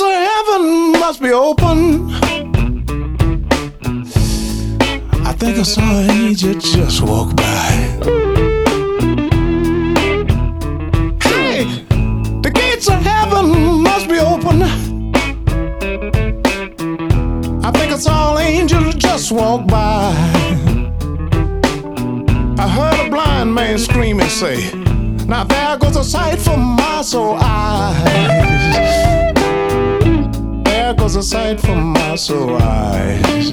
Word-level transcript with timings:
must 0.00 1.20
be 1.20 1.32
open. 1.32 2.10
I 5.24 5.32
think 5.32 5.58
I 5.58 5.62
saw 5.62 6.00
an 6.00 6.10
angel 6.10 6.54
just 6.54 7.02
walk 7.02 7.34
by. 7.34 7.70
Hey, 11.22 11.64
the 12.42 12.50
gates 12.54 12.88
of 12.88 13.02
heaven 13.02 13.82
must 13.82 14.08
be 14.08 14.18
open. 14.18 14.62
I 17.64 17.70
think 17.72 17.92
I 17.92 17.96
saw 17.98 18.36
an 18.36 18.46
angel 18.46 18.92
just 18.92 19.32
walk 19.32 19.66
by. 19.66 20.12
I 22.58 22.68
heard 22.68 23.06
a 23.06 23.10
blind 23.10 23.52
man 23.54 23.78
scream 23.78 24.20
and 24.20 24.30
say, 24.30 24.72
Now 25.26 25.44
there 25.44 25.76
goes 25.78 25.96
a 25.96 26.04
sight 26.04 26.38
for 26.38 26.56
my 26.56 27.02
soul 27.02 27.36
eyes. 27.40 29.07
A 31.18 31.20
sight 31.20 31.60
for 31.60 31.74
my 31.74 32.14
soul 32.14 32.56
eyes. 32.62 33.52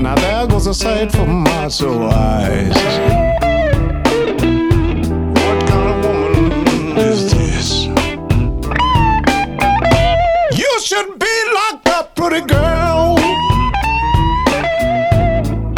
Now 0.00 0.14
there 0.14 0.46
goes 0.46 0.66
a 0.66 0.72
sight 0.72 1.12
for 1.12 1.26
my 1.26 1.68
soul 1.68 2.04
eyes. 2.04 2.74
What 5.36 5.58
kind 5.68 5.88
of 5.90 6.04
woman 6.06 6.96
is 6.96 7.30
this? 7.34 7.84
You 10.56 10.80
should 10.80 11.18
be 11.18 11.34
locked 11.54 11.88
up, 11.88 12.14
pretty 12.16 12.46
girl, 12.46 13.18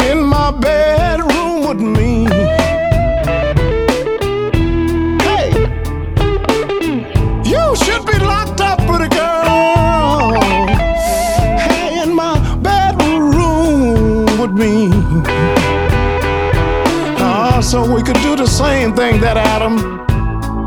in 0.09 0.23
my 0.23 0.51
bedroom 0.51 1.67
with 1.67 1.81
me. 1.81 2.27
Hey, 5.27 5.49
you 7.43 7.75
should 7.75 8.05
be 8.05 8.17
locked 8.19 8.61
up, 8.61 8.79
pretty 8.87 9.09
girl, 9.13 9.34
we 17.93 18.01
could 18.03 18.19
do 18.21 18.35
the 18.35 18.47
same 18.47 18.93
thing 18.93 19.21
that 19.21 19.37
Adam 19.37 19.75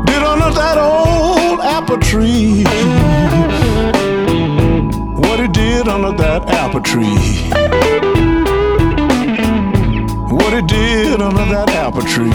did 0.05 0.23
under 0.23 0.51
that 0.53 0.77
old 0.77 1.59
apple 1.61 1.97
tree 1.97 2.63
what 5.39 5.47
he 5.47 5.47
did 5.53 5.87
under 5.87 6.11
that 6.11 6.49
apple 6.49 6.81
tree. 6.81 7.15
What 10.35 10.53
he 10.53 10.61
did 10.61 11.21
under 11.21 11.45
that 11.45 11.69
apple 11.69 12.01
tree. 12.01 12.29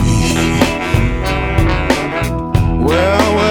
Well, 2.82 3.43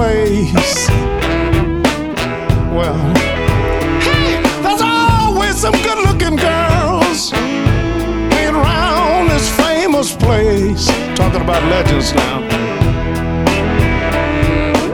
place. 0.00 0.88
Well, 2.72 2.96
hey, 4.00 4.40
there's 4.62 4.80
always 4.80 5.56
some 5.64 5.76
good 5.86 6.00
looking 6.08 6.36
girls 6.36 7.30
hanging 8.32 8.54
around 8.54 9.28
this 9.28 9.46
famous 9.64 10.16
place. 10.16 10.86
Talking 11.20 11.42
about 11.42 11.62
legends 11.74 12.14
now. 12.14 12.38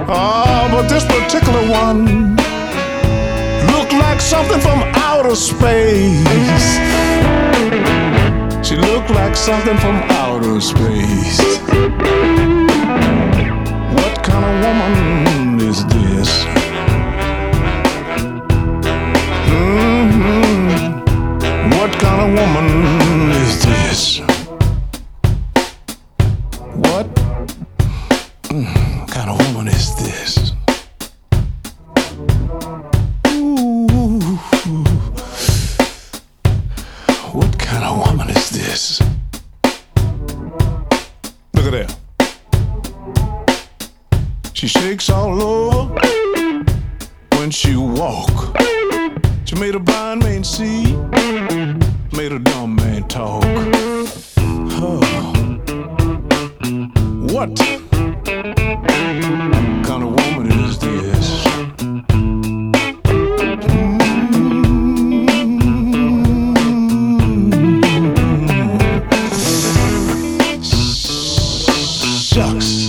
Oh, 0.09 0.67
but 0.73 0.89
this 0.89 1.05
particular 1.05 1.63
one 1.71 2.35
looked 3.75 3.95
like 4.05 4.21
something 4.21 4.61
from 4.61 4.81
outer 5.09 5.37
space. 5.37 6.67
She 8.67 8.75
looked 8.75 9.11
like 9.11 9.37
something 9.37 9.79
from 9.79 9.97
outer 10.23 10.61
space. 10.61 11.46
What 14.37 14.43
kind 14.43 14.53
of 14.53 14.67
woman 14.67 15.61
is 15.61 15.87
this? 15.87 16.45
hmm 19.49 20.91
What 21.71 21.93
kind 21.99 22.21
of 22.21 22.29
woman 22.39 23.31
is 23.31 23.65
this? 23.65 24.19
What 26.85 27.07
kind 29.09 29.31
of 29.31 29.37
woman 29.55 29.69
is 29.69 29.87
this? 29.97 30.53
What 37.33 37.59
kind 37.59 37.85
of 37.85 37.99
woman 38.07 38.29
is 38.31 38.51
this? 38.51 39.01
Look 41.55 41.67
at 41.67 41.73
that. 41.73 42.06
She 44.57 44.69
shakes 44.69 45.11
all 45.11 45.43
over 45.43 46.01
when 47.33 47.51
she 47.51 47.77
walk. 47.77 48.57
She 49.45 49.55
made 49.57 49.75
a 49.75 49.79
blind 49.79 50.23
man 50.23 50.45
see, 50.45 50.97
made 52.17 52.33
a 52.33 52.39
dumb 52.39 52.75
man 52.75 53.07
talk. 53.07 53.45
Huh. 54.73 55.03
What 57.35 57.55
kind 59.85 60.03
of 60.03 60.15
woman 60.15 60.51
is 60.51 60.79
this? 60.79 61.45
Mm-hmm. 72.39 72.86